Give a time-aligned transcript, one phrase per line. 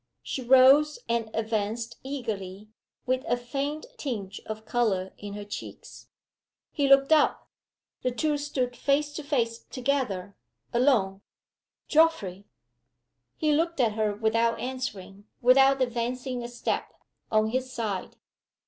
[0.23, 2.69] She rose and advanced eagerly,
[3.05, 6.07] with a faint tinge of color in her cheeks.
[6.71, 7.47] He looked up.
[8.01, 10.35] The two stood face to face together
[10.73, 11.21] alone.
[11.87, 12.45] "Geoffrey!"
[13.37, 16.91] He looked at her without answering without advancing a step,
[17.31, 18.15] on his side.